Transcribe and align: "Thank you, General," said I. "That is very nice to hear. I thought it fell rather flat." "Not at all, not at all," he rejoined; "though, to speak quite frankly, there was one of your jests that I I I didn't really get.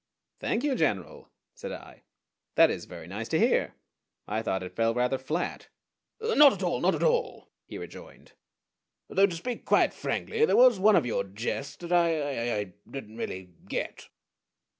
"Thank 0.39 0.63
you, 0.63 0.73
General," 0.73 1.29
said 1.53 1.71
I. 1.71 2.01
"That 2.55 2.71
is 2.71 2.85
very 2.85 3.05
nice 3.05 3.27
to 3.27 3.37
hear. 3.39 3.75
I 4.27 4.41
thought 4.41 4.63
it 4.63 4.75
fell 4.75 4.95
rather 4.95 5.19
flat." 5.19 5.67
"Not 6.19 6.53
at 6.53 6.63
all, 6.63 6.81
not 6.81 6.95
at 6.95 7.03
all," 7.03 7.51
he 7.67 7.77
rejoined; 7.77 8.31
"though, 9.09 9.27
to 9.27 9.35
speak 9.35 9.63
quite 9.63 9.93
frankly, 9.93 10.43
there 10.43 10.57
was 10.57 10.79
one 10.79 10.95
of 10.95 11.05
your 11.05 11.23
jests 11.23 11.75
that 11.81 11.91
I 11.91 12.13
I 12.13 12.55
I 12.61 12.73
didn't 12.89 13.17
really 13.17 13.51
get. 13.67 14.09